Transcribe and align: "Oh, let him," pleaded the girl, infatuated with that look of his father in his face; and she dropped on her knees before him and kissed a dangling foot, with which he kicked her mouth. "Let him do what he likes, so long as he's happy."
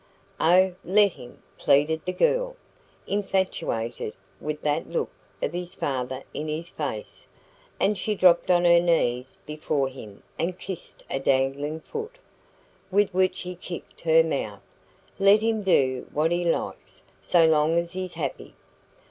"Oh, 0.39 0.73
let 0.83 1.11
him," 1.11 1.43
pleaded 1.59 2.03
the 2.05 2.11
girl, 2.11 2.55
infatuated 3.05 4.15
with 4.39 4.61
that 4.63 4.89
look 4.89 5.11
of 5.43 5.53
his 5.53 5.75
father 5.75 6.23
in 6.33 6.47
his 6.47 6.69
face; 6.71 7.27
and 7.79 7.95
she 7.95 8.15
dropped 8.15 8.49
on 8.49 8.65
her 8.65 8.79
knees 8.79 9.37
before 9.45 9.89
him 9.89 10.23
and 10.39 10.57
kissed 10.57 11.03
a 11.11 11.19
dangling 11.19 11.81
foot, 11.81 12.17
with 12.89 13.13
which 13.13 13.41
he 13.41 13.53
kicked 13.55 14.01
her 14.01 14.23
mouth. 14.23 14.61
"Let 15.19 15.41
him 15.41 15.61
do 15.61 16.07
what 16.11 16.31
he 16.31 16.45
likes, 16.45 17.03
so 17.21 17.45
long 17.45 17.77
as 17.77 17.93
he's 17.93 18.13
happy." 18.15 18.55